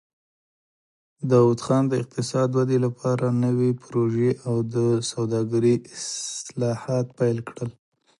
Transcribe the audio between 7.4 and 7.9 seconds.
کړل.